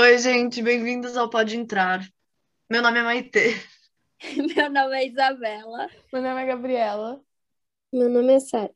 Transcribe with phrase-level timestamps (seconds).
[0.00, 2.02] Oi, gente, bem-vindos ao Pode Entrar.
[2.70, 3.54] Meu nome é Maitê.
[4.56, 5.90] Meu nome é Isabela.
[6.10, 7.20] Meu nome é Gabriela.
[7.92, 8.72] Meu nome é Sara.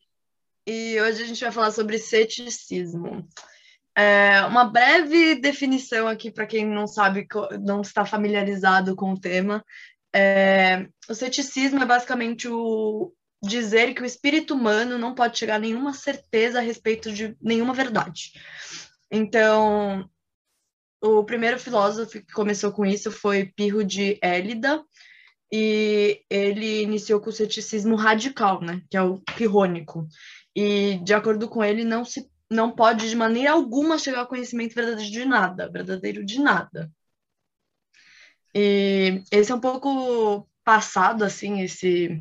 [0.66, 3.26] E hoje a gente vai falar sobre ceticismo.
[3.96, 7.27] É uma breve definição aqui para quem não sabe,
[7.59, 9.64] não está familiarizado com o tema.
[10.14, 15.59] É, o ceticismo é basicamente o dizer que o espírito humano não pode chegar a
[15.59, 18.32] nenhuma certeza a respeito de nenhuma verdade.
[19.11, 20.06] Então,
[21.05, 24.83] o primeiro filósofo que começou com isso foi Pirro de Élida,
[25.52, 30.09] e ele iniciou com o ceticismo radical, né, que é o pirrônico.
[30.56, 34.75] E, de acordo com ele, não se não pode de maneira alguma chegar ao conhecimento
[34.75, 36.91] verdadeiro de nada, verdadeiro de nada.
[38.55, 42.20] E esse é um pouco passado, assim, esse,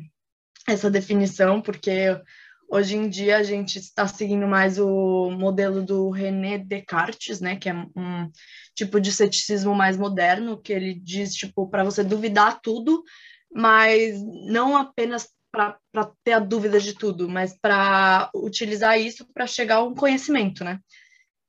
[0.66, 2.20] essa definição, porque
[2.68, 7.68] hoje em dia a gente está seguindo mais o modelo do René Descartes, né, que
[7.68, 8.30] é um
[8.74, 13.02] tipo de ceticismo mais moderno, que ele diz, tipo, para você duvidar tudo,
[13.52, 15.78] mas não apenas para
[16.24, 20.80] ter a dúvida de tudo, mas para utilizar isso para chegar a um conhecimento, né?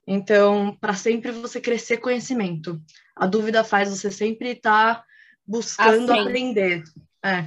[0.08, 2.80] Então, para sempre você crescer conhecimento.
[3.16, 5.06] A dúvida faz você sempre estar tá
[5.48, 6.84] buscando aprender.
[7.24, 7.44] É.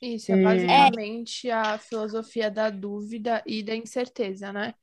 [0.00, 4.74] Isso, é basicamente a filosofia da dúvida e da incerteza, né?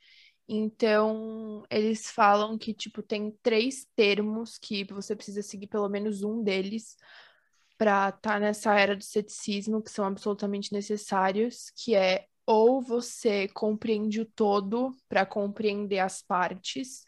[0.47, 6.43] Então, eles falam que, tipo, tem três termos que você precisa seguir pelo menos um
[6.43, 6.95] deles
[7.77, 13.47] para estar tá nessa era do ceticismo, que são absolutamente necessários, que é ou você
[13.49, 17.03] compreende o todo para compreender as partes,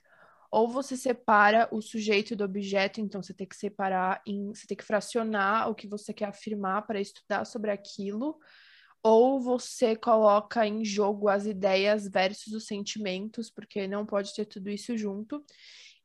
[0.52, 4.78] ou você separa o sujeito do objeto, então você tem que separar, em, você tem
[4.78, 8.38] que fracionar o que você quer afirmar para estudar sobre aquilo,
[9.04, 14.70] ou você coloca em jogo as ideias versus os sentimentos, porque não pode ter tudo
[14.70, 15.44] isso junto.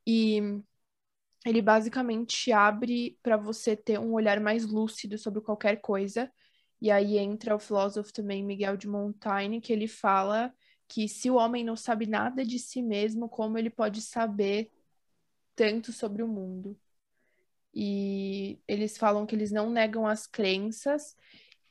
[0.06, 0.40] E
[1.44, 6.30] ele basicamente abre para você ter um olhar mais lúcido sobre qualquer coisa.
[6.80, 10.52] E aí entra o filósofo também Miguel de Montaigne, que ele fala
[10.92, 14.70] que se o homem não sabe nada de si mesmo, como ele pode saber
[15.56, 16.78] tanto sobre o mundo?
[17.74, 21.16] E eles falam que eles não negam as crenças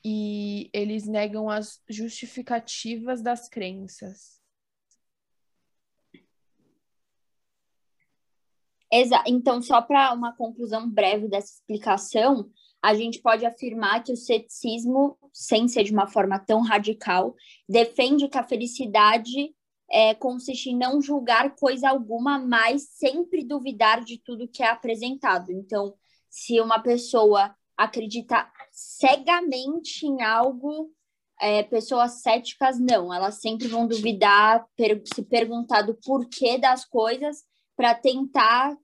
[0.03, 4.41] e eles negam as justificativas das crenças.
[8.91, 12.51] Exa então, só para uma conclusão breve dessa explicação,
[12.81, 17.35] a gente pode afirmar que o ceticismo, sem ser de uma forma tão radical,
[17.69, 19.53] defende que a felicidade
[19.91, 25.51] é, consiste em não julgar coisa alguma, mas sempre duvidar de tudo que é apresentado.
[25.51, 25.93] Então,
[26.29, 30.91] se uma pessoa acredita cegamente em algo,
[31.39, 37.43] é, pessoas céticas não, elas sempre vão duvidar, per se perguntar do porquê das coisas
[37.75, 38.77] para tentar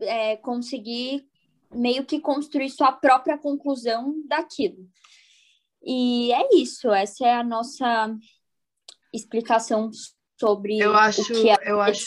[0.00, 1.26] é, conseguir
[1.76, 4.88] meio que construir sua própria conclusão daquilo.
[5.82, 8.16] E é isso, essa é a nossa
[9.14, 9.90] explicação
[10.38, 12.06] sobre eu acho, o que é eu acho,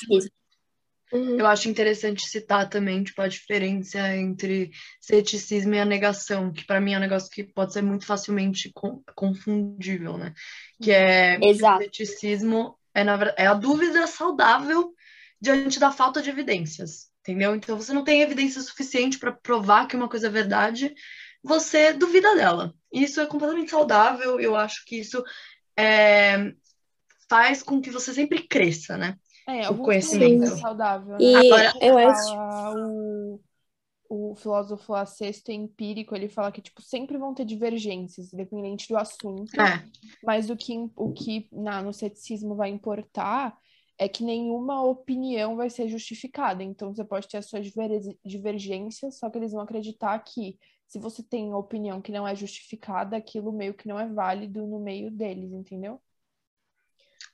[1.13, 1.39] uhum.
[1.39, 4.71] eu acho interessante citar também tipo, a diferença entre
[5.01, 8.71] ceticismo e a negação, que para mim é um negócio que pode ser muito facilmente
[9.15, 10.33] confundível, né?
[10.81, 11.79] Que é Exato.
[11.79, 14.93] o ceticismo é, na, é a dúvida saudável
[15.41, 17.55] diante da falta de evidências, entendeu?
[17.55, 20.93] Então você não tem evidência suficiente para provar que uma coisa é verdade,
[21.43, 22.73] você duvida dela.
[22.91, 25.23] Isso é completamente saudável, eu acho que isso
[25.77, 26.53] é,
[27.29, 29.15] faz com que você sempre cresça, né?
[29.47, 31.13] É, o conhecimento é saudável.
[31.13, 31.17] Né?
[31.21, 32.37] E Agora, eu acho
[32.77, 33.39] o,
[34.09, 39.59] o filósofo sexto empírico, ele fala que tipo sempre vão ter divergências, independente do assunto.
[39.59, 39.83] É.
[40.23, 43.57] Mas o que o que na, no ceticismo vai importar
[43.99, 46.63] é que nenhuma opinião vai ser justificada.
[46.63, 47.69] Então, você pode ter as suas
[48.23, 53.17] divergências, só que eles vão acreditar que se você tem opinião que não é justificada,
[53.17, 56.01] aquilo meio que não é válido no meio deles, entendeu?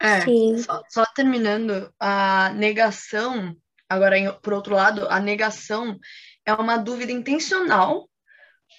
[0.02, 0.22] É,
[0.58, 3.56] só, só, terminando, a negação,
[3.88, 5.98] agora, por outro lado, a negação
[6.46, 8.10] é uma dúvida intencional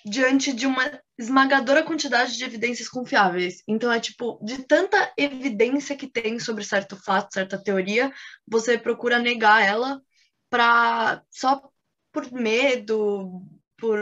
[0.05, 3.63] diante de uma esmagadora quantidade de evidências confiáveis.
[3.67, 8.13] Então é tipo, de tanta evidência que tem sobre certo fato, certa teoria,
[8.47, 10.01] você procura negar ela
[10.49, 11.69] para só
[12.13, 13.43] por medo,
[13.77, 13.99] por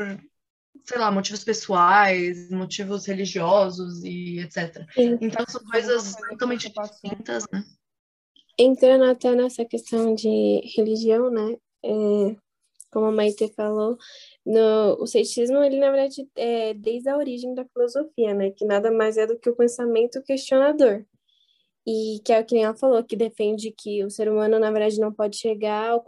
[0.84, 4.86] sei lá, motivos pessoais, motivos religiosos e etc.
[4.92, 5.18] Sim.
[5.20, 7.64] Então são coisas totalmente distintas, né?
[8.58, 11.56] Entrando até nessa questão de religião, né?
[11.82, 12.36] É,
[12.94, 13.98] como a Maite falou,
[14.46, 18.90] no, o ceticismo, ele na verdade é desde a origem da filosofia, né, que nada
[18.92, 21.04] mais é do que o pensamento questionador.
[21.86, 24.98] e que é o que ela falou, que defende que o ser humano, na verdade,
[25.00, 26.04] não pode chegar ao,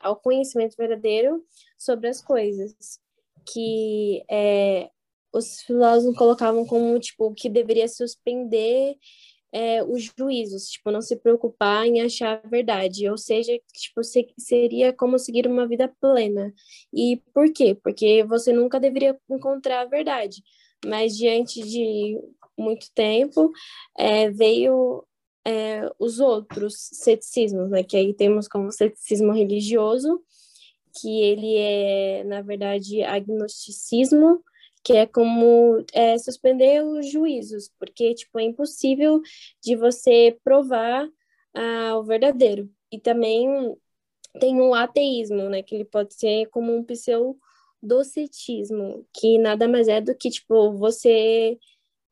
[0.00, 1.44] ao conhecimento verdadeiro
[1.78, 2.74] sobre as coisas,
[3.46, 4.90] que é,
[5.32, 8.96] os filósofos colocavam como, tipo, que deveria suspender
[9.52, 14.28] é, os juízos, tipo, não se preocupar em achar a verdade, ou seja, tipo, se,
[14.38, 16.52] seria como seguir uma vida plena.
[16.92, 17.74] E por quê?
[17.74, 20.42] Porque você nunca deveria encontrar a verdade,
[20.86, 22.18] mas diante de
[22.56, 23.50] muito tempo
[23.98, 25.04] é, veio
[25.46, 30.22] é, os outros ceticismos, né, que aí temos como ceticismo religioso,
[31.00, 34.42] que ele é, na verdade, agnosticismo,
[34.82, 39.20] que é como é, suspender os juízos, porque tipo é impossível
[39.62, 41.08] de você provar
[41.54, 42.70] ah, o verdadeiro.
[42.92, 43.46] E também
[44.40, 50.00] tem o ateísmo, né, que ele pode ser como um pseudocetismo, que nada mais é
[50.00, 51.58] do que tipo você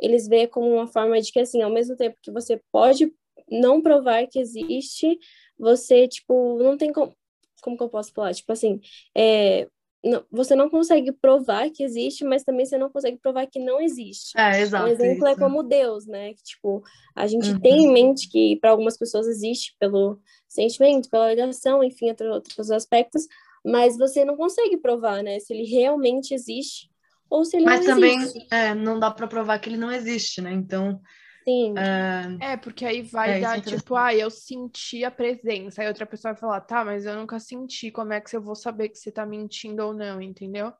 [0.00, 3.12] eles veem como uma forma de que assim, ao mesmo tempo que você pode
[3.50, 5.18] não provar que existe,
[5.58, 7.16] você tipo não tem como
[7.62, 8.34] como que eu posso falar?
[8.34, 8.80] Tipo assim,
[9.14, 9.68] é,
[10.04, 13.80] não, você não consegue provar que existe, mas também você não consegue provar que não
[13.80, 14.38] existe.
[14.38, 14.84] É, exato.
[14.84, 15.40] Um exemplo é isso.
[15.40, 16.34] é como Deus, né?
[16.34, 16.82] Que, tipo,
[17.16, 17.60] a gente uhum.
[17.60, 22.70] tem em mente que para algumas pessoas existe pelo sentimento, pela ligação, enfim, entre outros
[22.70, 23.26] aspectos,
[23.64, 25.40] mas você não consegue provar, né?
[25.40, 26.88] Se ele realmente existe
[27.28, 28.38] ou se ele mas não existe.
[28.38, 30.52] Mas também é, não dá para provar que ele não existe, né?
[30.52, 31.00] Então,
[31.48, 31.74] Sim.
[31.78, 35.80] É, é porque aí vai é, dar, tipo, ah, eu senti a presença.
[35.80, 37.90] Aí outra pessoa vai falar, tá, mas eu nunca senti.
[37.90, 40.70] Como é que eu vou saber que você tá mentindo ou não, entendeu?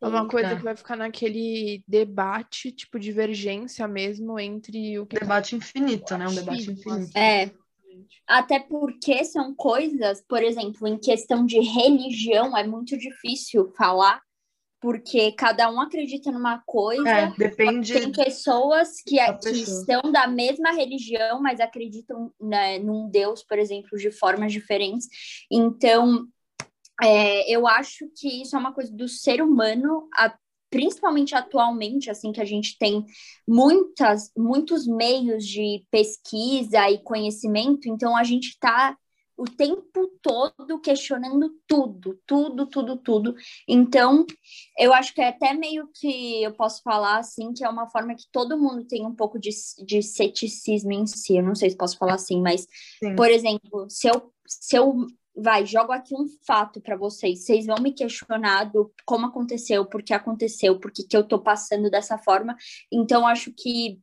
[0.00, 0.56] É uma coisa tá.
[0.56, 5.18] que vai ficar naquele debate, tipo, divergência mesmo entre o que.
[5.18, 6.28] Debate infinito, né?
[6.28, 7.16] Um debate infinito.
[7.16, 7.50] É.
[8.26, 14.20] Até porque são coisas, por exemplo, em questão de religião, é muito difícil falar
[14.84, 17.08] porque cada um acredita numa coisa.
[17.08, 17.94] É, depende.
[17.94, 23.58] Tem pessoas que, é, que são da mesma religião, mas acreditam né, num Deus, por
[23.58, 25.08] exemplo, de formas diferentes.
[25.50, 26.26] Então,
[27.02, 30.36] é, eu acho que isso é uma coisa do ser humano, a,
[30.68, 33.06] principalmente atualmente, assim, que a gente tem
[33.48, 38.94] muitas, muitos meios de pesquisa e conhecimento, então a gente está
[39.36, 43.34] o tempo todo questionando tudo, tudo, tudo, tudo.
[43.68, 44.24] Então,
[44.78, 48.14] eu acho que é até meio que eu posso falar assim, que é uma forma
[48.14, 49.50] que todo mundo tem um pouco de,
[49.84, 51.36] de ceticismo em si.
[51.36, 52.66] Eu não sei se posso falar assim, mas,
[53.02, 53.16] Sim.
[53.16, 55.06] por exemplo, se eu, se eu
[55.36, 57.44] vai, jogo aqui um fato para vocês.
[57.44, 61.40] Vocês vão me questionar do como aconteceu, por que aconteceu, por que, que eu tô
[61.40, 62.56] passando dessa forma.
[62.92, 63.98] Então, acho que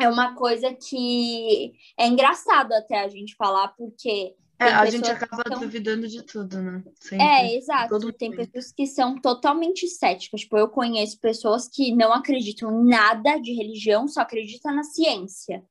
[0.00, 4.34] é uma coisa que é engraçado até a gente falar, porque
[4.68, 5.60] é, a gente acaba são...
[5.60, 6.82] duvidando de tudo, né?
[7.00, 7.24] Sempre.
[7.24, 7.88] É, exato.
[7.88, 10.42] Todo tem pessoas que são totalmente céticas.
[10.42, 15.64] Tipo, eu conheço pessoas que não acreditam em nada de religião, só acreditam na ciência.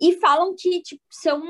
[0.00, 1.40] E falam que, tipo, são,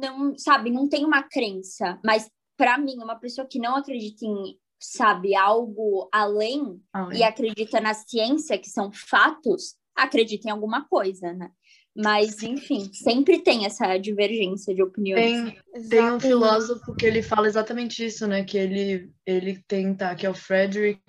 [0.00, 2.00] não, sabe, não tem uma crença.
[2.04, 7.18] Mas, para mim, uma pessoa que não acredita em, sabe, algo além, além.
[7.18, 11.50] e acredita na ciência, que são fatos, acredita em alguma coisa, né?
[11.96, 15.54] Mas, enfim, sempre tem essa divergência de opiniões.
[15.72, 18.44] Tem, tem um filósofo que ele fala exatamente isso, né?
[18.44, 21.00] Que ele, ele tenta, que é o Frederick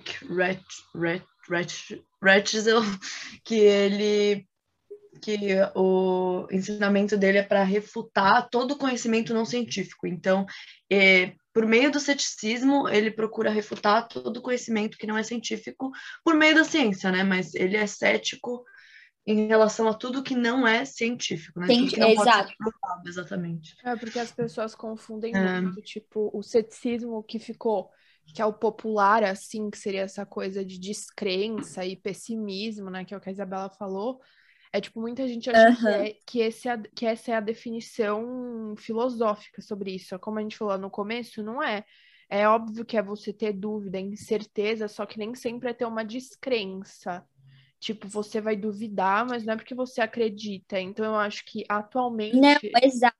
[2.22, 2.82] Ratzel,
[3.44, 4.48] que ele
[5.20, 5.36] que
[5.76, 10.06] o ensinamento dele é para refutar todo o conhecimento não científico.
[10.06, 10.46] Então,
[10.92, 15.92] é, por meio do ceticismo, ele procura refutar todo o conhecimento que não é científico
[16.24, 17.24] por meio da ciência, né?
[17.24, 18.64] Mas ele é cético
[19.28, 21.68] em relação a tudo que não é científico, né?
[21.68, 22.54] Tem, que não exato.
[22.58, 23.76] Provado, exatamente.
[23.84, 25.60] É porque as pessoas confundem é.
[25.60, 27.92] muito, tipo, o ceticismo que ficou,
[28.34, 33.04] que é o popular, assim, que seria essa coisa de descrença e pessimismo, né?
[33.04, 34.22] Que é o que a Isabela falou.
[34.72, 35.76] É tipo, muita gente acha uhum.
[35.76, 40.18] que, é, que, esse é, que essa é a definição filosófica sobre isso.
[40.20, 41.84] Como a gente falou no começo, não é.
[42.30, 46.04] É óbvio que é você ter dúvida, incerteza, só que nem sempre é ter uma
[46.04, 47.26] descrença.
[47.80, 50.80] Tipo, você vai duvidar, mas não é porque você acredita.
[50.80, 52.36] Então, eu acho que atualmente.
[52.36, 53.16] Não, exato.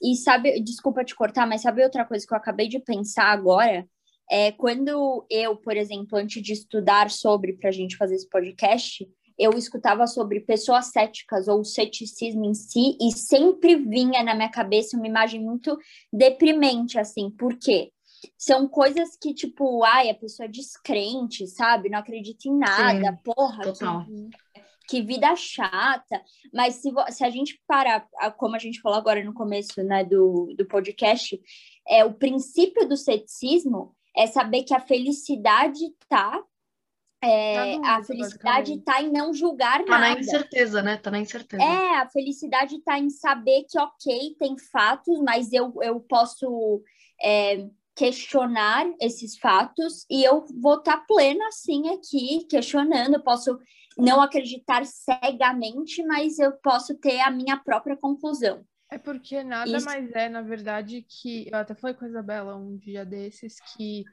[0.00, 3.86] E sabe, desculpa te cortar, mas sabe outra coisa que eu acabei de pensar agora?
[4.30, 9.06] É quando eu, por exemplo, antes de estudar sobre para a gente fazer esse podcast,
[9.38, 14.96] eu escutava sobre pessoas céticas ou ceticismo em si e sempre vinha na minha cabeça
[14.96, 15.76] uma imagem muito
[16.12, 17.30] deprimente, assim.
[17.30, 17.90] Por quê?
[18.36, 21.88] São coisas que, tipo, ai, a pessoa é descrente, sabe?
[21.88, 23.62] Não acredita em nada, Sim, porra.
[23.62, 24.04] Total.
[24.04, 24.30] Que,
[24.88, 26.22] que vida chata.
[26.52, 30.54] Mas se, se a gente parar, como a gente falou agora no começo né, do,
[30.56, 31.40] do podcast,
[31.88, 36.42] é o princípio do ceticismo é saber que a felicidade tá
[37.22, 40.08] É, dúvida, a felicidade está em não julgar tá nada.
[40.08, 40.96] Tá na incerteza, né?
[40.96, 41.62] Tá na incerteza.
[41.62, 46.82] É, a felicidade está em saber que, ok, tem fatos, mas eu, eu posso
[47.22, 53.14] é, questionar esses fatos e eu vou estar tá plena, assim, aqui, questionando.
[53.14, 53.58] Eu posso
[53.96, 58.64] não acreditar cegamente, mas eu posso ter a minha própria conclusão.
[58.90, 59.86] É porque nada Isso...
[59.86, 61.48] mais é, na verdade, que.
[61.50, 64.04] Eu até falei com a Isabela um dia desses que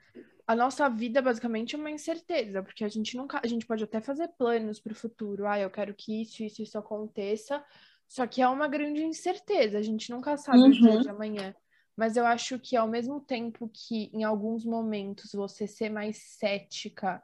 [0.48, 4.00] a nossa vida basicamente é uma incerteza, porque a gente nunca, a gente pode até
[4.00, 5.45] fazer planos para o futuro.
[5.45, 7.63] Ah, eu quero que isso, isso, isso aconteça.
[8.07, 10.67] Só que é uma grande incerteza, a gente nunca sabe uhum.
[10.67, 11.01] o dia uhum.
[11.01, 11.55] de amanhã.
[11.99, 17.21] Mas eu acho que ao mesmo tempo que em alguns momentos você ser mais cética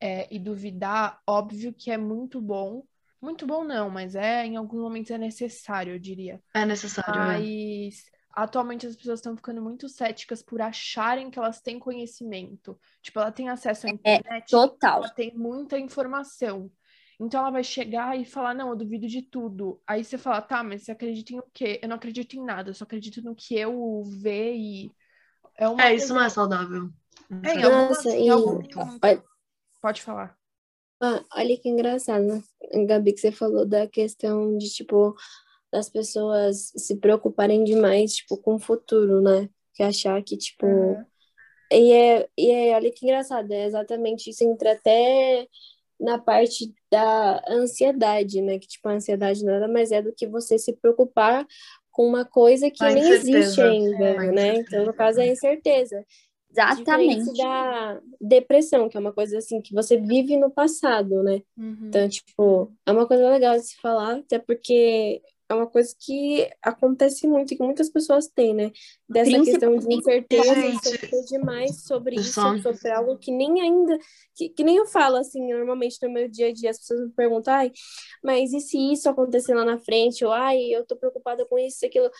[0.00, 2.84] é, e duvidar, óbvio que é muito bom.
[3.20, 6.40] Muito bom não, mas é em alguns momentos é necessário, eu diria.
[6.54, 7.20] É necessário.
[7.20, 7.26] É.
[7.26, 12.78] Mas é atualmente as pessoas estão ficando muito céticas por acharem que elas têm conhecimento.
[13.02, 14.98] Tipo, ela tem acesso à é, internet, é, total.
[14.98, 16.70] ela tem muita informação.
[17.22, 19.80] Então ela vai chegar e falar: Não, eu duvido de tudo.
[19.86, 21.78] Aí você fala: Tá, mas você acredita em o quê?
[21.82, 24.90] Eu não acredito em nada, eu só acredito no que eu ver e.
[25.56, 26.90] É, uma é isso não é saudável.
[27.44, 28.28] É, em Nossa, e...
[28.28, 28.60] algum...
[29.80, 30.36] Pode falar.
[31.00, 32.42] Ah, olha que engraçado,
[32.86, 35.16] Gabi, que você falou da questão de, tipo,
[35.72, 39.48] das pessoas se preocuparem demais, tipo, com o futuro, né?
[39.74, 40.66] Que achar que, tipo.
[40.66, 41.04] Uhum.
[41.72, 45.48] E, é, e é, olha que engraçado, é exatamente isso, entra até
[46.02, 48.58] na parte da ansiedade, né?
[48.58, 51.46] Que, tipo, a ansiedade nada mais é do que você se preocupar
[51.90, 54.54] com uma coisa que nem existe ainda, é, né?
[54.56, 56.04] Então, no caso, é a incerteza.
[56.50, 57.32] Exatamente.
[57.38, 61.40] da depressão, que é uma coisa assim que você vive no passado, né?
[61.56, 61.86] Uhum.
[61.88, 66.50] Então, tipo, é uma coisa legal de se falar, até porque é uma coisa que
[66.62, 68.72] acontece muito e que muitas pessoas têm, né?
[69.08, 73.98] Dessa questão de incerteza, incerteza demais sobre isso, sobre algo que nem ainda,
[74.34, 77.10] que, que nem eu falo, assim, normalmente no meu dia a dia, as pessoas me
[77.10, 77.72] perguntam, ai,
[78.22, 80.24] mas e se isso acontecer lá na frente?
[80.24, 82.10] Ou, ai, eu tô preocupada com isso, aquilo.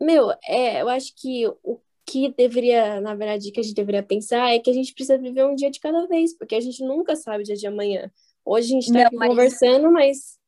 [0.00, 4.54] Meu, é, eu acho que o que deveria, na verdade, que a gente deveria pensar
[4.54, 7.14] é que a gente precisa viver um dia de cada vez, porque a gente nunca
[7.14, 8.10] sabe o dia de amanhã.
[8.44, 9.28] Hoje a gente tá mas...
[9.28, 10.38] conversando, mas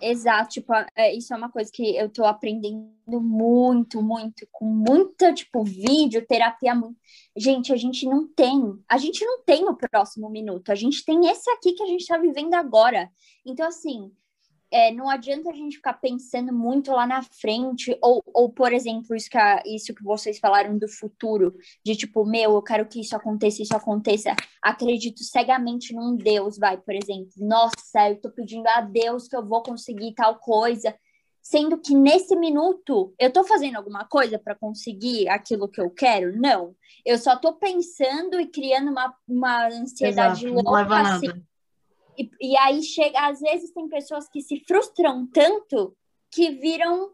[0.00, 5.32] Exato, tipo, é, isso é uma coisa que eu tô aprendendo muito, muito, com muita,
[5.32, 6.74] tipo, vídeo, terapia.
[7.36, 11.26] Gente, a gente não tem, a gente não tem o próximo minuto, a gente tem
[11.26, 13.10] esse aqui que a gente tá vivendo agora.
[13.46, 14.10] Então, assim,
[14.70, 19.14] é, não adianta a gente ficar pensando muito lá na frente, ou, ou por exemplo,
[19.14, 21.54] isso que, a, isso que vocês falaram do futuro,
[21.84, 24.34] de tipo, meu, eu quero que isso aconteça, isso aconteça.
[24.62, 27.30] Acredito cegamente num Deus, vai, por exemplo.
[27.38, 30.94] Nossa, eu tô pedindo a Deus que eu vou conseguir tal coisa.
[31.40, 36.34] Sendo que nesse minuto eu tô fazendo alguma coisa para conseguir aquilo que eu quero?
[36.40, 36.74] Não.
[37.04, 41.44] Eu só tô pensando e criando uma, uma ansiedade Exato, louca assim
[42.18, 45.96] e, e aí chega, às vezes tem pessoas que se frustram tanto
[46.30, 47.10] que viram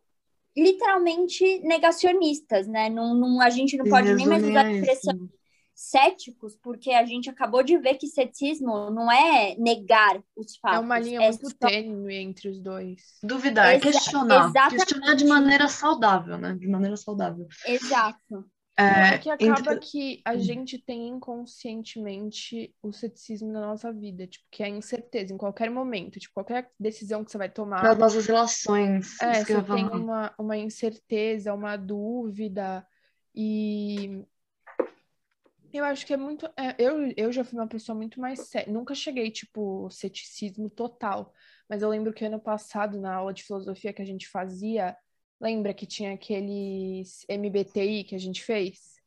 [0.56, 2.88] literalmente negacionistas, né?
[2.88, 5.30] Não, não, a gente não pode nem mais usar a expressão
[5.74, 10.78] céticos, porque a gente acabou de ver que ceticismo não é negar os fatos.
[10.78, 11.68] É uma linha é muito só...
[11.68, 13.00] tênue entre os dois.
[13.22, 14.48] Duvidar, Exa questionar.
[14.48, 14.76] Exatamente.
[14.76, 16.54] Questionar de maneira saudável, né?
[16.54, 17.46] De maneira saudável.
[17.66, 18.44] Exato.
[18.76, 19.78] É, que acaba entre...
[19.78, 25.34] que a gente tem inconscientemente o ceticismo na nossa vida, tipo, que é a incerteza
[25.34, 27.82] em qualquer momento, tipo, qualquer decisão que você vai tomar.
[27.82, 29.20] Nas nossas relações.
[29.20, 32.86] É, você tem uma, uma incerteza, uma dúvida,
[33.34, 34.24] e
[35.72, 36.46] eu acho que é muito.
[36.56, 38.72] É, eu, eu já fui uma pessoa muito mais séria.
[38.72, 41.32] Nunca cheguei, tipo, ceticismo total.
[41.68, 44.96] Mas eu lembro que ano passado, na aula de filosofia que a gente fazia,
[45.40, 49.00] Lembra que tinha aqueles MBTI que a gente fez?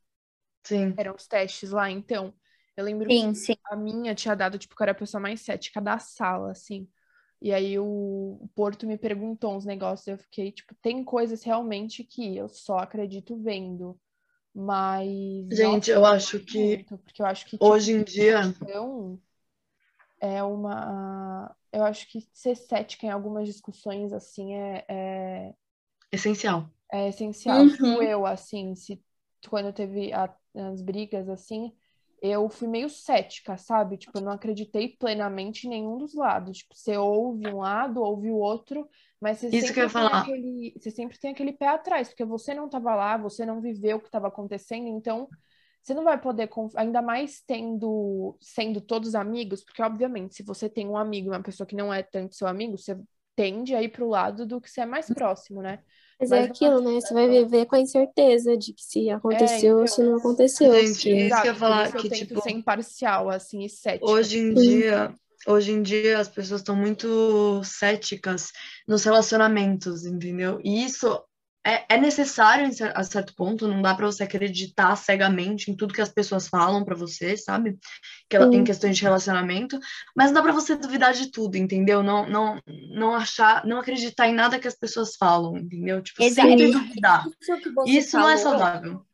[0.63, 0.93] Sim.
[0.97, 2.33] Eram os testes lá, então.
[2.75, 3.55] Eu lembro sim, que sim.
[3.65, 6.87] a minha tinha dado, tipo, que eu era a pessoa mais cética da sala, assim.
[7.39, 12.35] E aí o, Porto me perguntou uns negócios, eu fiquei, tipo, tem coisas realmente que
[12.35, 13.99] eu só acredito vendo.
[14.55, 15.47] Mas.
[15.51, 16.57] Gente, eu acho que.
[16.57, 17.51] Muito, porque eu acho que.
[17.51, 18.41] Tipo, hoje em dia.
[18.45, 19.19] Então,
[20.19, 21.55] é uma.
[21.71, 25.53] Eu acho que ser cética em algumas discussões, assim, é, é
[26.13, 26.70] essencial.
[26.91, 27.67] É essencial.
[27.67, 28.01] Tipo, uhum.
[28.01, 29.01] eu, assim, se
[29.50, 31.74] quando teve a, as brigas, assim,
[32.22, 33.98] eu fui meio cética, sabe?
[33.98, 36.60] Tipo, eu não acreditei plenamente em nenhum dos lados.
[36.60, 38.88] Tipo, você ouve um lado, ouve o outro,
[39.20, 40.22] mas você, Isso sempre, que eu tem falar.
[40.22, 43.98] Aquele, você sempre tem aquele pé atrás, porque você não estava lá, você não viveu
[43.98, 45.27] o que estava acontecendo, então
[45.82, 50.88] você não vai poder, ainda mais tendo, sendo todos amigos, porque obviamente, se você tem
[50.88, 52.98] um amigo, uma pessoa que não é tanto seu amigo, você
[53.36, 55.84] tende a ir pro lado do que você é mais próximo, né?
[56.20, 57.00] Mas, é aquilo, né?
[57.00, 60.17] Você vai viver com a incerteza de que se aconteceu ou é, então, se não
[60.17, 60.74] aconteceu.
[60.74, 64.10] Gente, isso que eu ia falar que, eu tipo, ser imparcial, assim, e cética.
[64.10, 65.13] Hoje em dia,
[65.48, 68.51] hoje em dia as pessoas estão muito céticas
[68.88, 70.60] nos relacionamentos, entendeu?
[70.63, 71.22] E isso
[71.65, 76.01] é, é necessário a certo ponto, não dá para você acreditar cegamente em tudo que
[76.01, 77.77] as pessoas falam para você, sabe?
[78.29, 79.79] Que ela, em questões de relacionamento,
[80.15, 82.03] mas não dá para você duvidar de tudo, entendeu?
[82.03, 86.01] Não, não, não achar, não acreditar em nada que as pessoas falam, entendeu?
[86.01, 86.50] Tipo, Exato.
[86.50, 87.25] sempre duvidar.
[87.27, 89.05] Isso, Isso falou, não é saudável.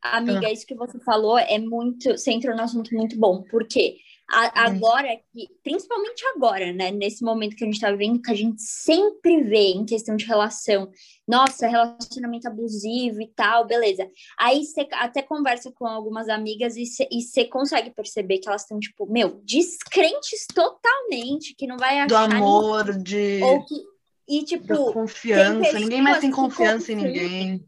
[0.00, 0.52] Amiga, ah.
[0.52, 3.96] isso que você falou é muito, você entrou num assunto muito bom, porque
[4.28, 6.90] a, agora, que, principalmente agora, né?
[6.90, 10.24] Nesse momento que a gente tá vivendo, que a gente sempre vê em questão de
[10.24, 10.90] relação,
[11.26, 14.08] nossa, relacionamento abusivo e tal, beleza.
[14.38, 16.86] Aí você até conversa com algumas amigas e
[17.20, 22.08] você consegue perceber que elas estão, tipo, meu, descrentes totalmente, que não vai achar.
[22.08, 23.42] Do amor, ninguém, de.
[23.44, 23.84] Ou que,
[24.28, 24.92] e, tipo.
[24.92, 27.64] confiança, ninguém mais tem confiança em ninguém.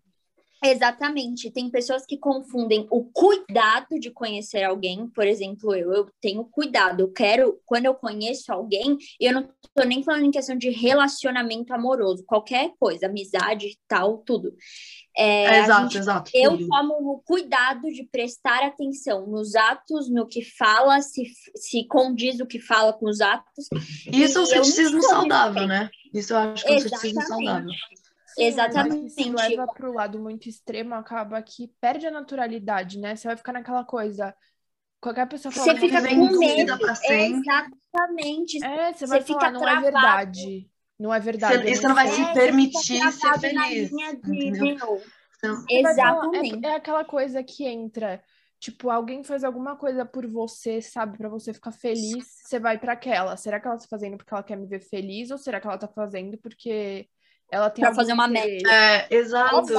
[0.64, 1.50] Exatamente.
[1.50, 7.00] Tem pessoas que confundem o cuidado de conhecer alguém, por exemplo, eu, eu tenho cuidado,
[7.00, 11.72] eu quero, quando eu conheço alguém, eu não tô nem falando em questão de relacionamento
[11.72, 14.54] amoroso, qualquer coisa, amizade, tal, tudo.
[15.16, 16.30] É, exato, gente, exato.
[16.34, 21.24] Eu tomo o cuidado de prestar atenção nos atos, no que fala, se,
[21.56, 23.66] se condiz o que fala com os atos.
[24.12, 25.90] Isso é um ceticismo saudável, né?
[26.14, 27.70] Isso eu acho que é um ceticismo saudável.
[28.38, 29.10] Exatamente.
[29.12, 33.16] se leva para o lado muito extremo, acaba que perde a naturalidade, né?
[33.16, 34.34] Você vai ficar naquela coisa.
[35.00, 36.72] Qualquer pessoa fala Você fica com medo.
[37.10, 38.64] Exatamente.
[38.64, 40.70] É, você vai você falar, não é verdade.
[40.98, 41.62] Não é verdade.
[41.62, 43.90] Você, isso não vai se permitir ser feliz.
[45.70, 46.66] Exatamente.
[46.66, 48.22] É, é aquela coisa que entra.
[48.58, 52.94] Tipo, alguém faz alguma coisa por você, sabe, para você ficar feliz, você vai para
[52.94, 53.36] aquela.
[53.36, 55.78] Será que ela tá fazendo porque ela quer me ver feliz ou será que ela
[55.78, 57.08] tá fazendo porque
[57.50, 58.68] ela tem pra fazer uma média.
[58.70, 59.72] É, exato.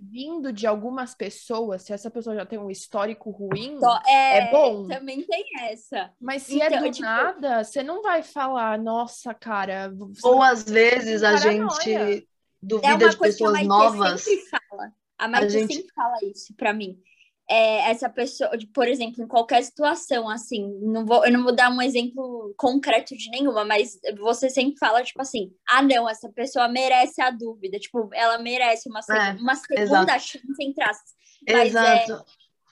[0.00, 4.86] Vindo de algumas pessoas, se essa pessoa já tem um histórico ruim, é, é bom.
[4.86, 6.12] Também tem essa.
[6.20, 7.06] Mas se é então, é do tipo...
[7.06, 9.92] nada, você não vai falar, nossa, cara.
[10.22, 12.28] Ou às vezes a gente
[12.62, 14.22] duvida é de pessoas novas.
[14.22, 14.92] Sempre fala.
[15.18, 15.74] A Maite gente...
[15.74, 17.00] sempre fala isso pra mim
[17.48, 21.70] é, essa pessoa, por exemplo, em qualquer situação, assim, não vou, eu não vou dar
[21.70, 26.68] um exemplo concreto de nenhuma, mas você sempre fala, tipo assim, ah, não, essa pessoa
[26.68, 30.22] merece a dúvida, tipo, ela merece uma, é, uma segunda exato.
[30.22, 31.16] chance, aspas.
[31.48, 32.24] Mas é, exato.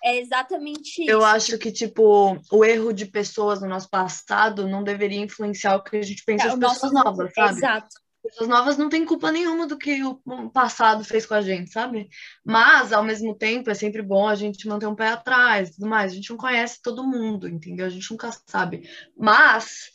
[0.02, 1.10] É, é exatamente isso.
[1.10, 5.84] Eu acho que, tipo, o erro de pessoas no nosso passado não deveria influenciar o
[5.84, 7.04] que a gente pensa é, das pessoas nosso...
[7.04, 7.58] novas, sabe?
[7.58, 10.18] Exato pessoas novas não têm culpa nenhuma do que o
[10.50, 12.08] passado fez com a gente, sabe?
[12.42, 15.86] Mas, ao mesmo tempo, é sempre bom a gente manter um pé atrás e tudo
[15.86, 16.10] mais.
[16.10, 17.84] A gente não conhece todo mundo, entendeu?
[17.84, 18.88] A gente nunca sabe.
[19.14, 19.92] Mas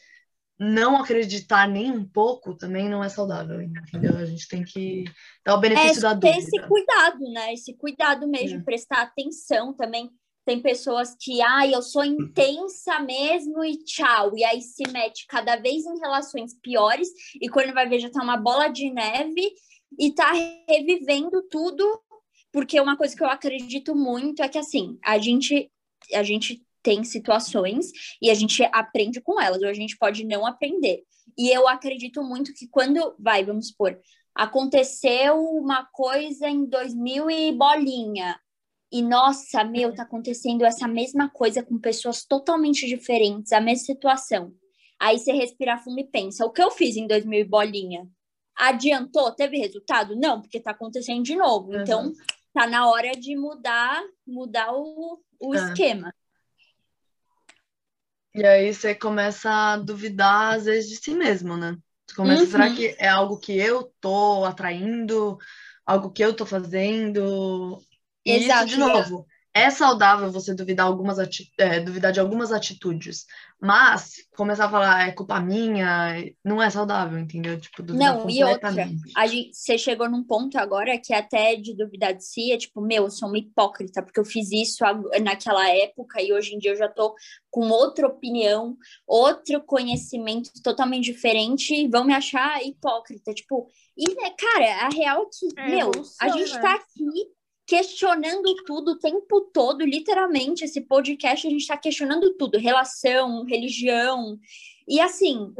[0.59, 4.15] não acreditar nem um pouco também não é saudável, entendeu?
[4.15, 5.05] A gente tem que
[5.43, 6.33] dar o benefício é, da dúvida.
[6.33, 7.53] Ter esse cuidado, né?
[7.53, 8.63] Esse cuidado mesmo, é.
[8.63, 10.11] prestar atenção também
[10.49, 14.35] tem pessoas que, ah, eu sou intensa mesmo e tchau.
[14.35, 17.07] E aí se mete cada vez em relações piores
[17.39, 19.53] e quando vai ver já tá uma bola de neve
[19.99, 20.31] e tá
[20.67, 21.85] revivendo tudo.
[22.51, 25.71] Porque uma coisa que eu acredito muito é que assim, a gente
[26.15, 30.47] a gente tem situações e a gente aprende com elas, ou a gente pode não
[30.47, 31.03] aprender.
[31.37, 33.99] E eu acredito muito que quando vai, vamos supor,
[34.33, 38.39] aconteceu uma coisa em 2000 e bolinha,
[38.91, 44.53] e nossa, meu, tá acontecendo essa mesma coisa com pessoas totalmente diferentes, a mesma situação.
[44.99, 48.07] Aí você respira fundo e pensa: o que eu fiz em 2000 bolinha?
[48.57, 49.31] Adiantou?
[49.31, 50.15] Teve resultado?
[50.15, 51.71] Não, porque tá acontecendo de novo.
[51.71, 51.81] Uhum.
[51.81, 52.13] Então,
[52.53, 55.57] tá na hora de mudar, mudar o, o é.
[55.57, 56.13] esquema.
[58.33, 61.77] E aí você começa a duvidar, às vezes, de si mesmo, né?
[62.07, 62.49] Você começa, uhum.
[62.49, 65.37] será que é algo que eu tô atraindo?
[65.85, 67.81] Algo que eu tô fazendo?
[68.25, 68.67] E Exato.
[68.67, 71.17] isso, de novo, é saudável você duvidar, algumas
[71.57, 73.25] é, duvidar de algumas atitudes,
[73.59, 76.13] mas começar a falar é culpa minha,
[76.45, 77.59] não é saudável, entendeu?
[77.59, 78.69] Tipo, não, e outra,
[79.17, 82.79] a gente, você chegou num ponto agora que até de duvidar de si é tipo,
[82.79, 84.83] meu, eu sou uma hipócrita, porque eu fiz isso
[85.21, 87.15] naquela época e hoje em dia eu já tô
[87.49, 88.77] com outra opinião,
[89.07, 95.23] outro conhecimento totalmente diferente e vão me achar hipócrita, tipo, e, né, cara, a real
[95.23, 96.61] é que, é meu, a gente né?
[96.61, 97.38] tá aqui
[97.69, 104.39] questionando tudo o tempo todo, literalmente, esse podcast a gente está questionando tudo, relação, religião,
[104.87, 105.53] e assim,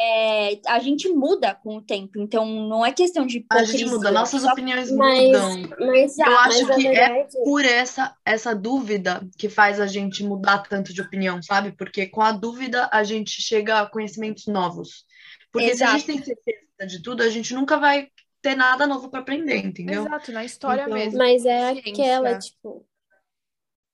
[0.00, 3.44] é, a gente muda com o tempo, então não é questão de.
[3.50, 4.52] A gente muda, nossas só...
[4.52, 5.76] opiniões mas, mudam.
[5.80, 7.36] Mas, Eu acho que é verdade...
[7.36, 11.72] é por essa, essa dúvida que faz a gente mudar tanto de opinião, sabe?
[11.72, 15.04] Porque com a dúvida a gente chega a conhecimentos novos.
[15.50, 15.90] Porque Exato.
[15.90, 18.06] se a gente tem certeza de tudo, a gente nunca vai
[18.40, 20.06] ter nada novo para aprender, entendeu?
[20.06, 21.18] Exato, na história então, mesmo.
[21.18, 21.92] Mas é ciência.
[21.92, 22.86] aquela, tipo.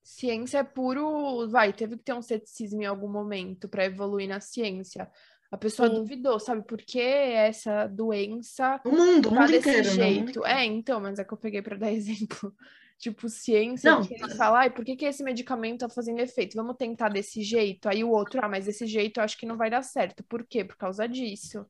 [0.02, 1.48] ciência é puro.
[1.48, 5.10] Vai, teve que ter um ceticismo em algum momento para evoluir na ciência.
[5.50, 5.94] A pessoa Sim.
[5.96, 6.62] duvidou, sabe?
[6.66, 8.80] Por que essa doença.
[8.84, 9.90] O mundo, o tá mundo desse inteiro.
[9.90, 10.44] jeito.
[10.44, 12.54] É, então, mas é que eu peguei para dar exemplo.
[12.98, 14.06] Tipo, ciência, não.
[14.06, 16.56] que falam, ai, por que, que esse medicamento tá fazendo efeito?
[16.56, 17.88] Vamos tentar desse jeito.
[17.90, 20.24] Aí o outro, ah, mas desse jeito eu acho que não vai dar certo.
[20.24, 20.64] Por quê?
[20.64, 21.66] Por causa disso.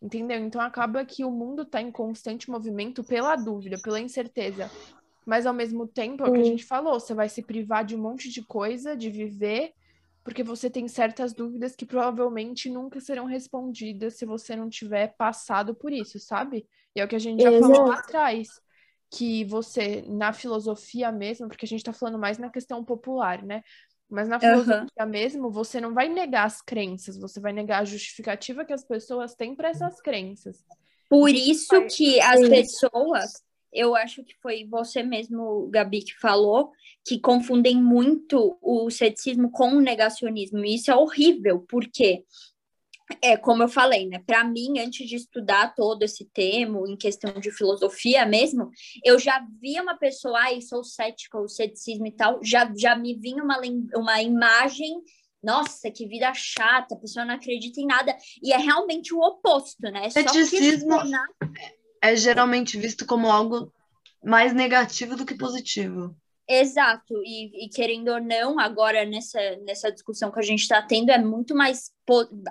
[0.00, 0.38] Entendeu?
[0.40, 4.70] Então acaba que o mundo tá em constante movimento pela dúvida, pela incerteza.
[5.24, 7.96] Mas ao mesmo tempo, é o que a gente falou, você vai se privar de
[7.96, 9.72] um monte de coisa, de viver,
[10.22, 15.74] porque você tem certas dúvidas que provavelmente nunca serão respondidas se você não tiver passado
[15.74, 16.68] por isso, sabe?
[16.94, 17.72] E é o que a gente já Exato.
[17.72, 18.48] falou lá atrás
[19.10, 23.62] que você, na filosofia mesmo, porque a gente está falando mais na questão popular, né?
[24.08, 25.08] Mas na filosofia uhum.
[25.08, 29.34] mesmo, você não vai negar as crenças, você vai negar a justificativa que as pessoas
[29.34, 30.64] têm para essas crenças.
[31.08, 33.42] Por isso que as pessoas,
[33.72, 36.70] eu acho que foi você mesmo, Gabi, que falou,
[37.04, 40.64] que confundem muito o ceticismo com o negacionismo.
[40.64, 42.24] E isso é horrível, porque
[43.22, 44.22] é, como eu falei, né?
[44.26, 48.70] Para mim, antes de estudar todo esse termo, em questão de filosofia mesmo,
[49.04, 53.14] eu já via uma pessoa, ai, sou cética, o ceticismo e tal, já, já me
[53.14, 53.60] vinha uma,
[53.94, 55.02] uma imagem,
[55.42, 59.82] nossa, que vida chata, a pessoa não acredita em nada, e é realmente o oposto,
[59.82, 60.06] né?
[60.06, 60.96] É ceticismo
[62.02, 63.72] é geralmente visto como algo
[64.22, 66.16] mais negativo do que positivo.
[66.48, 71.10] Exato, e, e, querendo ou não, agora nessa, nessa discussão que a gente está tendo,
[71.10, 71.90] é muito mais.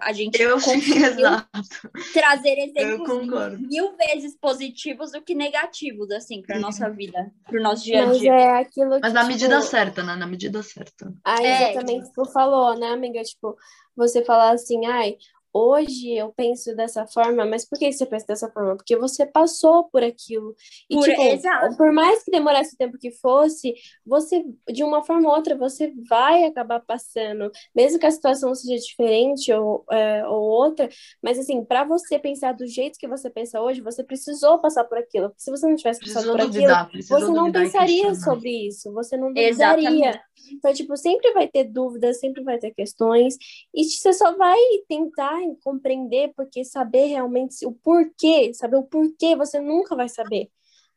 [0.02, 1.90] A gente Eu exato.
[2.14, 3.28] trazer exemplos
[3.60, 8.12] mil vezes positivos do que negativos, assim, para nossa vida, para o nosso dia a
[8.12, 8.32] dia.
[8.34, 9.32] Mas, é aquilo que, Mas na tipo...
[9.32, 10.16] medida certa, né?
[10.16, 11.14] Na medida certa.
[11.24, 12.24] Ah, exatamente é, tipo...
[12.24, 13.24] tu falou, né, amiga?
[13.24, 13.56] Tipo,
[13.96, 15.18] você falar assim, ai,
[15.56, 18.76] hoje eu penso dessa forma, mas por que você pensa dessa forma?
[18.76, 20.54] Porque você passou por aquilo.
[20.90, 23.74] E, por, tipo, por mais que demorasse o tempo que fosse,
[24.06, 28.76] você, de uma forma ou outra, você vai acabar passando, mesmo que a situação seja
[28.76, 30.90] diferente ou, é, ou outra,
[31.24, 34.98] mas assim, para você pensar do jeito que você pensa hoje, você precisou passar por
[34.98, 35.32] aquilo.
[35.38, 39.32] Se você não tivesse passado por duvidar, aquilo, você não pensaria sobre isso, você não
[39.32, 40.22] duvidaria.
[40.52, 43.38] Então, tipo, sempre vai ter dúvidas, sempre vai ter questões,
[43.74, 49.60] e você só vai tentar compreender, porque saber realmente o porquê, saber o porquê, você
[49.60, 50.50] nunca vai saber.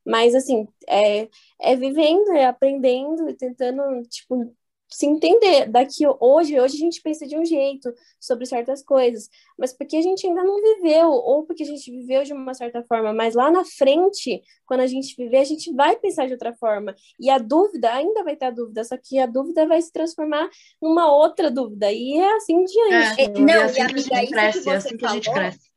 [0.06, 1.28] Mas, assim, é,
[1.60, 4.54] é vivendo, é aprendendo e tentando, tipo,
[4.88, 5.66] se entender.
[5.66, 10.02] Daqui hoje, hoje a gente pensa de um jeito sobre certas coisas, mas porque a
[10.02, 13.50] gente ainda não viveu, ou porque a gente viveu de uma certa forma, mas lá
[13.50, 16.94] na frente, quando a gente viver, a gente vai pensar de outra forma.
[17.20, 20.48] E a dúvida ainda vai ter a dúvida, só que a dúvida vai se transformar
[20.80, 21.92] numa outra dúvida.
[21.92, 23.20] E é assim diante.
[23.20, 25.68] É, não, é assim e amiga, que cresce, é assim que a gente cresce.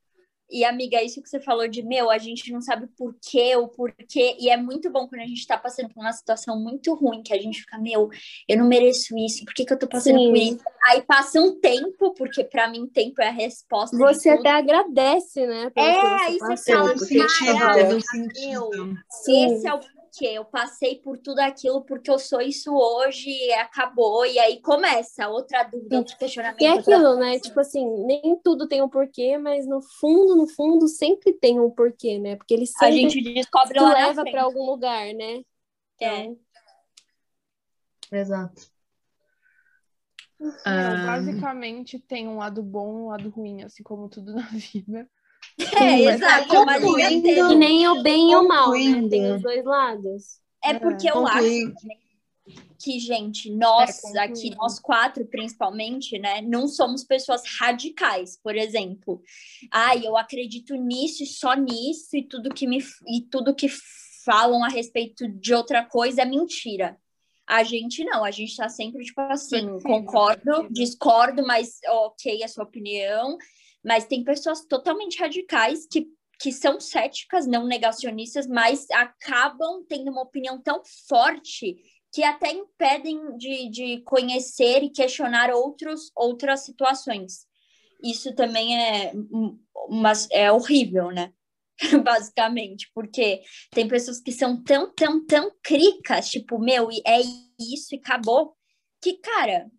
[0.51, 3.67] E, amiga, isso que você falou de, meu, a gente não sabe o porquê, o
[3.67, 4.35] porquê.
[4.39, 7.33] E é muito bom quando a gente tá passando por uma situação muito ruim, que
[7.33, 8.09] a gente fica, meu,
[8.47, 10.27] eu não mereço isso, por que, que eu tô passando Sim.
[10.27, 10.59] por isso?
[10.83, 13.97] Aí passa um tempo, porque para mim tempo é a resposta.
[13.97, 15.71] Você até agradece, né?
[15.75, 16.93] É, aí você fala,
[17.57, 17.99] cara,
[19.09, 19.45] Sim.
[19.45, 19.79] esse é o
[20.11, 24.25] que eu passei por tudo aquilo porque eu sou isso hoje e acabou.
[24.25, 26.61] E aí começa outra dúvida, outro questionamento.
[26.61, 27.39] E é aquilo, né?
[27.39, 31.69] Tipo assim, nem tudo tem um porquê, mas no fundo, no fundo, sempre tem um
[31.69, 32.35] porquê, né?
[32.35, 35.43] Porque ele sempre a gente descobre lá leva para algum lugar, né?
[35.99, 36.23] É.
[36.23, 36.39] Então...
[38.11, 38.69] Exato.
[40.65, 45.09] É, basicamente tem um lado bom e um lado ruim, assim como tudo na vida.
[45.75, 46.55] É, exato.
[46.55, 49.07] É uma linha Que nem o bem e o mal, né?
[49.09, 50.41] Tem os dois lados.
[50.63, 51.73] É porque eu acho
[52.83, 59.21] que, gente, nós é, aqui, nós quatro principalmente, né, não somos pessoas radicais, por exemplo.
[59.71, 63.67] Ai, eu acredito nisso e só nisso, e tudo que me e tudo que
[64.25, 66.97] falam a respeito de outra coisa é mentira.
[67.47, 72.63] A gente não, a gente tá sempre tipo assim, concordo, discordo, mas ok, a sua
[72.63, 73.37] opinião,
[73.83, 76.07] mas tem pessoas totalmente radicais que,
[76.39, 81.77] que são céticas, não negacionistas, mas acabam tendo uma opinião tão forte
[82.13, 87.45] que até impedem de, de conhecer e questionar outros, outras situações.
[88.03, 89.13] Isso também é,
[89.87, 91.31] uma, é horrível, né?
[92.03, 93.41] Basicamente, porque
[93.71, 97.21] tem pessoas que são tão, tão, tão cricas, tipo, meu, é
[97.59, 98.55] isso e acabou,
[99.01, 99.69] que, cara,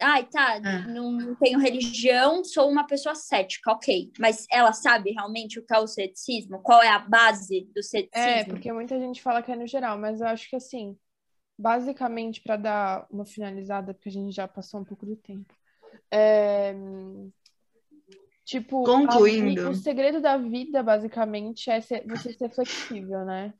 [0.00, 0.86] Ai, tá, é.
[0.86, 4.12] não, não, tenho religião, sou uma pessoa cética, ok.
[4.18, 6.62] Mas ela sabe realmente o que é o ceticismo?
[6.62, 8.12] Qual é a base do ceticismo?
[8.14, 10.96] É, porque muita gente fala que é no geral, mas eu acho que assim,
[11.58, 15.52] basicamente, para dar uma finalizada, porque a gente já passou um pouco do tempo.
[16.10, 16.74] É...
[18.44, 19.66] Tipo, concluindo.
[19.66, 23.52] A, o segredo da vida, basicamente, é ser, você ser flexível, né?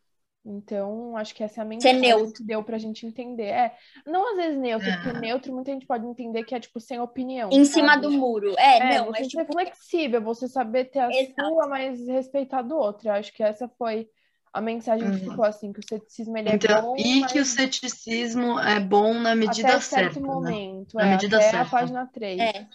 [0.44, 2.32] Então, acho que essa é a mensagem neutro.
[2.32, 3.44] que deu pra gente entender.
[3.46, 4.94] É, não às vezes neutro, É.
[4.94, 8.00] porque neutro muita gente pode entender que é, tipo, sem opinião, Em cima sabe?
[8.00, 8.54] do muro.
[8.58, 11.36] É, É, não, você é ser tipo, flexível, você saber ter a Exato.
[11.36, 13.08] sua, mas respeitar do outro.
[13.08, 14.08] Eu acho que essa foi
[14.52, 15.20] a mensagem que Uhum.
[15.20, 18.80] ficou assim, que o ceticismo ele é Então, bom, e mas que o ceticismo é
[18.80, 20.60] bom na medida até certo certa, né?
[20.60, 21.64] momento, Na é, medida até a certa.
[21.64, 22.52] página 3.
[22.54, 22.68] É.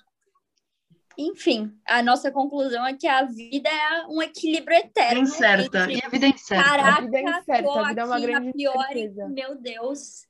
[1.18, 5.22] Enfim, a nossa conclusão é que a vida é um equilíbrio eterno.
[5.22, 5.84] Incerta.
[5.84, 6.64] entre E a vida é incerta.
[6.70, 9.28] Caraca, A vida é incerta, a vida é uma grande pior, incerteza.
[9.30, 10.26] meu Deus.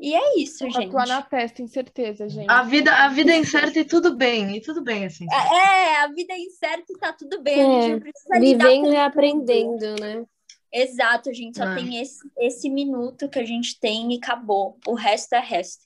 [0.00, 0.86] E é isso, gente.
[0.86, 2.48] Tatuar na testa, incerteza, gente.
[2.48, 4.56] A vida, a vida é incerta e tudo bem.
[4.56, 5.26] E tudo bem, assim.
[5.32, 7.60] É, a vida é incerta e tá tudo bem.
[7.60, 9.00] a É, gente não precisa lidar com Vivendo e tudo.
[9.00, 10.24] aprendendo, né?
[10.72, 11.74] Exato, a gente só Ah.
[11.74, 14.78] tem esse, esse minuto que a gente tem e acabou.
[14.86, 15.82] O resto é resto.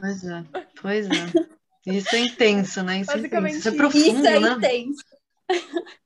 [0.00, 0.44] Pois é.
[0.82, 1.10] Pois é.
[1.86, 3.00] Isso é intenso, né?
[3.00, 3.68] Isso é Basicamente intenso.
[3.68, 4.50] Isso é profundo, Isso é né?
[4.52, 5.04] intenso.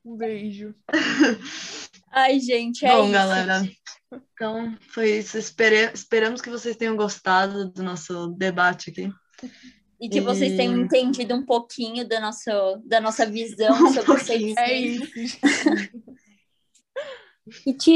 [0.04, 0.74] Um beijo.
[2.12, 3.12] Ai, gente, é Bom, isso.
[3.12, 3.68] galera.
[4.34, 5.36] Então, foi isso.
[5.36, 9.12] Espere- Esperamos que vocês tenham gostado do nosso debate aqui.
[10.00, 14.12] E que vocês E- tenham entendido um pouquinho da nossa, da nossa visão Um sobre
[14.52, 14.58] o.
[14.58, 15.10] É isso.
[17.64, 17.76] E